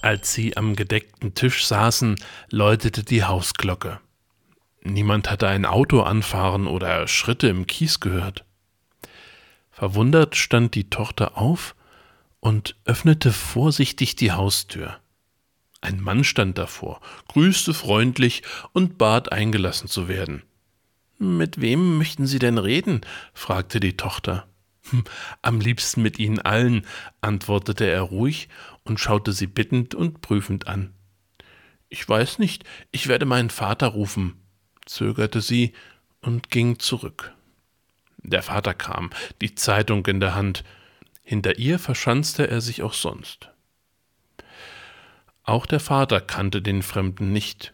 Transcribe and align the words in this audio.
Als 0.00 0.32
sie 0.32 0.56
am 0.56 0.76
gedeckten 0.76 1.34
Tisch 1.34 1.66
saßen, 1.66 2.16
läutete 2.50 3.02
die 3.02 3.24
Hausglocke. 3.24 4.00
Niemand 4.82 5.30
hatte 5.30 5.48
ein 5.48 5.66
Auto 5.66 6.00
anfahren 6.02 6.66
oder 6.66 7.08
Schritte 7.08 7.48
im 7.48 7.66
Kies 7.66 7.98
gehört. 8.00 8.44
Verwundert 9.70 10.36
stand 10.36 10.74
die 10.74 10.88
Tochter 10.88 11.36
auf 11.36 11.74
und 12.40 12.76
öffnete 12.84 13.32
vorsichtig 13.32 14.16
die 14.16 14.32
Haustür. 14.32 14.98
Ein 15.80 16.00
Mann 16.00 16.24
stand 16.24 16.58
davor, 16.58 17.00
grüßte 17.28 17.74
freundlich 17.74 18.42
und 18.72 18.98
bat 18.98 19.32
eingelassen 19.32 19.88
zu 19.88 20.08
werden. 20.08 20.42
Mit 21.18 21.60
wem 21.60 21.98
möchten 21.98 22.26
Sie 22.26 22.38
denn 22.38 22.58
reden? 22.58 23.00
fragte 23.34 23.80
die 23.80 23.96
Tochter. 23.96 24.46
Hm, 24.90 25.04
am 25.42 25.60
liebsten 25.60 26.02
mit 26.02 26.18
Ihnen 26.18 26.38
allen, 26.38 26.86
antwortete 27.20 27.84
er 27.84 28.02
ruhig 28.02 28.48
und 28.84 28.98
schaute 28.98 29.32
sie 29.32 29.46
bittend 29.46 29.94
und 29.94 30.20
prüfend 30.20 30.66
an. 30.66 30.94
Ich 31.88 32.06
weiß 32.08 32.38
nicht, 32.38 32.64
ich 32.92 33.08
werde 33.08 33.26
meinen 33.26 33.50
Vater 33.50 33.88
rufen, 33.88 34.40
zögerte 34.84 35.40
sie 35.40 35.72
und 36.20 36.50
ging 36.50 36.78
zurück. 36.78 37.32
Der 38.18 38.42
Vater 38.42 38.74
kam, 38.74 39.10
die 39.40 39.54
Zeitung 39.54 40.04
in 40.06 40.20
der 40.20 40.34
Hand. 40.34 40.64
Hinter 41.22 41.58
ihr 41.58 41.78
verschanzte 41.78 42.48
er 42.48 42.60
sich 42.60 42.82
auch 42.82 42.94
sonst. 42.94 43.50
Auch 45.44 45.66
der 45.66 45.80
Vater 45.80 46.20
kannte 46.20 46.60
den 46.60 46.82
Fremden 46.82 47.32
nicht. 47.32 47.72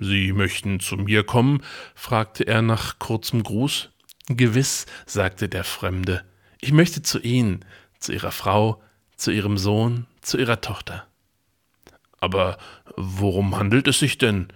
Sie 0.00 0.32
möchten 0.32 0.80
zu 0.80 0.96
mir 0.96 1.24
kommen? 1.24 1.62
fragte 1.94 2.44
er 2.44 2.62
nach 2.62 2.98
kurzem 2.98 3.42
Gruß. 3.42 3.90
Gewiss, 4.36 4.86
sagte 5.06 5.48
der 5.48 5.64
Fremde. 5.64 6.24
Ich 6.60 6.72
möchte 6.72 7.02
zu 7.02 7.18
Ihnen, 7.20 7.64
zu 7.98 8.12
Ihrer 8.12 8.32
Frau, 8.32 8.82
zu 9.16 9.30
Ihrem 9.30 9.58
Sohn, 9.58 10.06
zu 10.20 10.38
Ihrer 10.38 10.60
Tochter. 10.60 11.06
Aber 12.20 12.58
worum 12.96 13.56
handelt 13.56 13.88
es 13.88 13.98
sich 13.98 14.18
denn? 14.18 14.48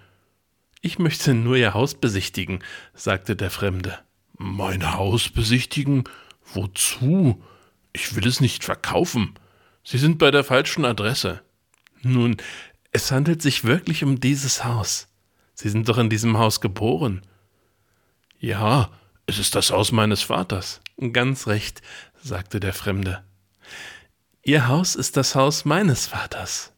Ich 0.80 0.98
möchte 0.98 1.34
nur 1.34 1.56
Ihr 1.56 1.74
Haus 1.74 1.94
besichtigen, 1.94 2.60
sagte 2.94 3.36
der 3.36 3.50
Fremde. 3.50 3.98
Mein 4.36 4.94
Haus 4.94 5.28
besichtigen? 5.28 6.04
Wozu? 6.52 7.42
Ich 7.92 8.16
will 8.16 8.26
es 8.26 8.40
nicht 8.40 8.64
verkaufen. 8.64 9.34
Sie 9.84 9.98
sind 9.98 10.18
bei 10.18 10.30
der 10.30 10.44
falschen 10.44 10.84
Adresse. 10.84 11.42
Nun, 12.02 12.36
es 12.90 13.12
handelt 13.12 13.42
sich 13.42 13.64
wirklich 13.64 14.02
um 14.02 14.20
dieses 14.20 14.64
Haus. 14.64 15.08
Sie 15.54 15.68
sind 15.68 15.88
doch 15.88 15.98
in 15.98 16.10
diesem 16.10 16.38
Haus 16.38 16.60
geboren. 16.60 17.22
Ja, 18.40 18.90
es 19.26 19.38
ist 19.38 19.54
das 19.54 19.70
Haus 19.70 19.92
meines 19.92 20.22
Vaters. 20.22 20.80
Ganz 21.12 21.46
recht, 21.46 21.82
sagte 22.22 22.60
der 22.60 22.72
Fremde. 22.72 23.22
Ihr 24.42 24.68
Haus 24.68 24.96
ist 24.96 25.16
das 25.16 25.34
Haus 25.34 25.64
meines 25.64 26.06
Vaters. 26.06 26.72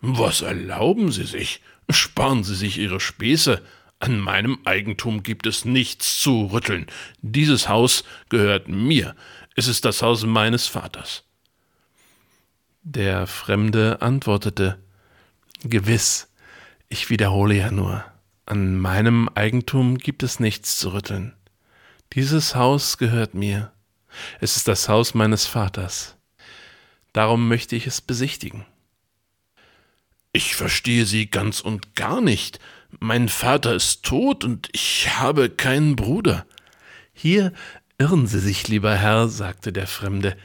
Was 0.00 0.40
erlauben 0.40 1.12
Sie 1.12 1.24
sich? 1.24 1.60
Sparen 1.90 2.44
Sie 2.44 2.54
sich 2.54 2.78
Ihre 2.78 3.00
Späße. 3.00 3.62
An 3.98 4.18
meinem 4.18 4.58
Eigentum 4.64 5.22
gibt 5.22 5.46
es 5.46 5.64
nichts 5.64 6.20
zu 6.20 6.46
rütteln. 6.46 6.86
Dieses 7.22 7.68
Haus 7.68 8.04
gehört 8.28 8.68
mir. 8.68 9.14
Es 9.54 9.68
ist 9.68 9.84
das 9.84 10.02
Haus 10.02 10.24
meines 10.24 10.66
Vaters. 10.66 11.24
Der 12.82 13.26
Fremde 13.26 14.00
antwortete 14.00 14.78
Gewiss, 15.62 16.28
ich 16.88 17.10
wiederhole 17.10 17.56
ja 17.56 17.70
nur, 17.70 18.04
an 18.44 18.78
meinem 18.78 19.28
Eigentum 19.34 19.98
gibt 19.98 20.22
es 20.22 20.38
nichts 20.38 20.78
zu 20.78 20.92
rütteln. 20.92 21.34
Dieses 22.12 22.54
Haus 22.54 22.98
gehört 22.98 23.34
mir. 23.34 23.72
Es 24.40 24.56
ist 24.56 24.68
das 24.68 24.88
Haus 24.88 25.14
meines 25.14 25.46
Vaters. 25.46 26.16
Darum 27.12 27.48
möchte 27.48 27.76
ich 27.76 27.86
es 27.86 28.00
besichtigen. 28.00 28.64
Ich 30.32 30.54
verstehe 30.54 31.06
Sie 31.06 31.30
ganz 31.30 31.60
und 31.60 31.94
gar 31.94 32.20
nicht. 32.20 32.58
Mein 33.00 33.28
Vater 33.28 33.74
ist 33.74 34.02
tot 34.02 34.44
und 34.44 34.68
ich 34.72 35.18
habe 35.18 35.48
keinen 35.48 35.96
Bruder. 35.96 36.46
Hier 37.12 37.52
irren 37.98 38.26
Sie 38.26 38.40
sich, 38.40 38.68
lieber 38.68 38.94
Herr, 38.94 39.28
sagte 39.28 39.72
der 39.72 39.86
Fremde. 39.86 40.36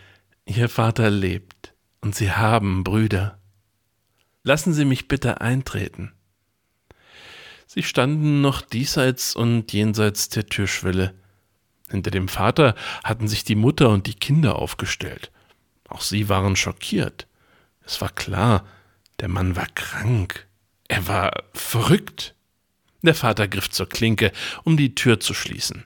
Ihr 0.45 0.69
Vater 0.69 1.09
lebt 1.09 1.73
und 1.99 2.15
Sie 2.15 2.31
haben 2.31 2.83
Brüder. 2.83 3.37
Lassen 4.43 4.73
Sie 4.73 4.85
mich 4.85 5.07
bitte 5.07 5.41
eintreten. 5.41 6.13
Sie 7.67 7.83
standen 7.83 8.41
noch 8.41 8.61
diesseits 8.61 9.35
und 9.35 9.71
jenseits 9.71 10.29
der 10.29 10.45
Türschwelle. 10.45 11.13
Hinter 11.91 12.11
dem 12.11 12.27
Vater 12.27 12.75
hatten 13.03 13.27
sich 13.27 13.43
die 13.43 13.55
Mutter 13.55 13.89
und 13.89 14.07
die 14.07 14.13
Kinder 14.13 14.55
aufgestellt. 14.55 15.31
Auch 15.87 16.01
sie 16.01 16.29
waren 16.29 16.55
schockiert. 16.55 17.27
Es 17.85 17.99
war 18.01 18.09
klar, 18.09 18.65
der 19.19 19.27
Mann 19.27 19.55
war 19.55 19.67
krank. 19.75 20.47
Er 20.87 21.07
war 21.07 21.31
verrückt. 21.53 22.33
Der 23.01 23.15
Vater 23.15 23.47
griff 23.47 23.69
zur 23.69 23.89
Klinke, 23.89 24.31
um 24.63 24.77
die 24.77 24.95
Tür 24.95 25.19
zu 25.19 25.33
schließen. 25.33 25.85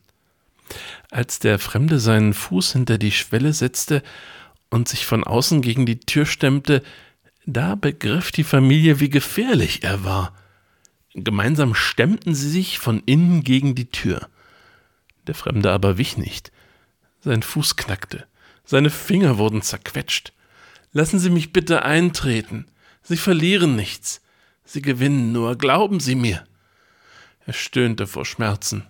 Als 1.11 1.39
der 1.39 1.59
Fremde 1.59 1.99
seinen 1.99 2.33
Fuß 2.33 2.73
hinter 2.73 2.97
die 2.97 3.11
Schwelle 3.11 3.53
setzte 3.53 4.03
und 4.69 4.87
sich 4.87 5.05
von 5.05 5.23
außen 5.23 5.61
gegen 5.61 5.85
die 5.85 5.99
Tür 5.99 6.25
stemmte, 6.25 6.83
da 7.45 7.75
begriff 7.75 8.31
die 8.31 8.43
Familie, 8.43 8.99
wie 8.99 9.09
gefährlich 9.09 9.83
er 9.83 10.03
war. 10.03 10.33
Gemeinsam 11.13 11.75
stemmten 11.75 12.35
sie 12.35 12.49
sich 12.49 12.79
von 12.79 13.01
innen 13.05 13.43
gegen 13.43 13.75
die 13.75 13.89
Tür. 13.89 14.27
Der 15.27 15.35
Fremde 15.35 15.71
aber 15.71 15.97
wich 15.97 16.17
nicht. 16.17 16.51
Sein 17.21 17.41
Fuß 17.41 17.75
knackte, 17.75 18.27
seine 18.63 18.89
Finger 18.89 19.37
wurden 19.37 19.61
zerquetscht. 19.61 20.33
Lassen 20.91 21.19
Sie 21.19 21.29
mich 21.29 21.53
bitte 21.53 21.83
eintreten. 21.83 22.67
Sie 23.03 23.17
verlieren 23.17 23.75
nichts. 23.75 24.21
Sie 24.63 24.81
gewinnen 24.81 25.31
nur, 25.31 25.57
glauben 25.57 25.99
Sie 25.99 26.15
mir. 26.15 26.45
Er 27.45 27.53
stöhnte 27.53 28.07
vor 28.07 28.25
Schmerzen. 28.25 28.85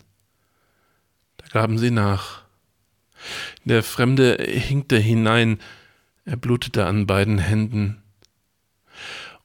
Da 1.37 1.47
gaben 1.47 1.77
sie 1.77 1.91
nach. 1.91 2.43
Der 3.65 3.83
Fremde 3.83 4.37
hinkte 4.39 4.97
hinein, 4.97 5.59
er 6.23 6.37
blutete 6.37 6.85
an 6.85 7.05
beiden 7.05 7.37
Händen. 7.37 8.01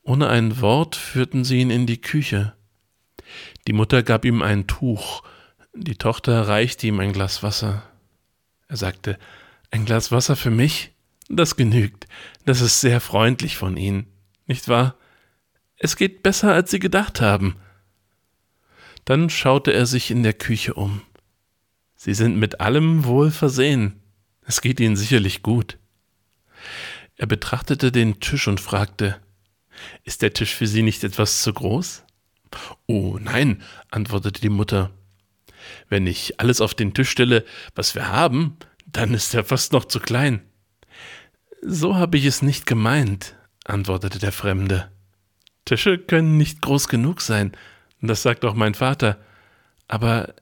Ohne 0.03 0.29
ein 0.29 0.61
Wort 0.61 0.97
führten 0.97 1.45
sie 1.45 1.61
ihn 1.61 1.71
in 1.71 1.87
die 1.87 2.01
Küche. 2.01 2.55
Die 3.67 3.73
Mutter 3.73 4.03
gab 4.03 4.25
ihm 4.25 4.43
ein 4.43 4.67
Tuch, 4.67 5.23
die 5.75 5.97
Tochter 5.97 6.49
reichte 6.49 6.87
ihm 6.87 7.01
ein 7.01 7.13
Glas 7.13 7.43
Wasser. 7.43 7.83
Er 8.69 8.77
sagte, 8.77 9.19
ein 9.71 9.85
Glas 9.85 10.13
Wasser 10.13 10.37
für 10.37 10.51
mich? 10.51 10.93
Das 11.29 11.57
genügt, 11.57 12.07
das 12.45 12.61
ist 12.61 12.81
sehr 12.81 13.01
freundlich 13.01 13.57
von 13.57 13.77
Ihnen, 13.77 14.07
nicht 14.47 14.69
wahr? 14.69 14.97
Es 15.77 15.97
geht 15.97 16.25
besser, 16.25 16.53
als 16.53 16.73
Sie 16.73 16.81
gedacht 16.81 17.21
haben. 17.21 17.57
Dann 19.05 19.31
schaute 19.31 19.73
er 19.73 19.87
sich 19.87 20.11
in 20.11 20.25
der 20.25 20.35
Küche 20.35 20.75
um. 20.75 21.03
Sie 21.95 22.15
sind 22.15 22.37
mit 22.37 22.61
allem 22.61 23.05
wohl 23.05 23.31
versehen. 23.31 24.01
Es 24.43 24.61
geht 24.61 24.81
Ihnen 24.81 24.97
sicherlich 24.97 25.43
gut. 25.43 25.79
Er 27.17 27.27
betrachtete 27.27 27.93
den 27.93 28.19
Tisch 28.19 28.49
und 28.49 28.61
fragte 28.61 29.21
Ist 30.03 30.23
der 30.23 30.33
Tisch 30.33 30.55
für 30.55 30.67
Sie 30.67 30.83
nicht 30.83 31.05
etwas 31.05 31.43
zu 31.43 31.53
groß? 31.53 32.03
Oh 32.87 33.19
nein, 33.21 33.63
antwortete 33.91 34.41
die 34.41 34.49
Mutter. 34.49 34.91
Wenn 35.89 36.07
ich 36.07 36.41
alles 36.41 36.61
auf 36.61 36.75
den 36.75 36.95
Tisch 36.95 37.11
stelle, 37.11 37.45
was 37.75 37.95
wir 37.95 38.09
haben, 38.09 38.57
dann 38.87 39.15
ist 39.15 39.35
er 39.35 39.45
fast 39.45 39.73
noch 39.73 39.85
zu 39.85 40.01
klein. 40.01 40.43
So 41.63 41.97
habe 41.97 42.17
ich 42.17 42.25
es 42.25 42.43
nicht 42.43 42.67
gemeint, 42.67 43.37
antwortete 43.65 44.19
der 44.19 44.33
Fremde. 44.33 44.91
Tische 45.65 45.99
können 45.99 46.37
nicht 46.37 46.63
groß 46.63 46.89
genug 46.89 47.21
sein, 47.21 47.53
das 48.01 48.23
sagt 48.23 48.45
auch 48.45 48.55
mein 48.55 48.75
Vater, 48.75 49.19
aber 49.87 50.35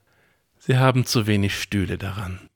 sie 0.57 0.77
haben 0.77 1.05
zu 1.05 1.27
wenig 1.27 1.61
Stühle 1.61 1.97
daran. 1.97 2.48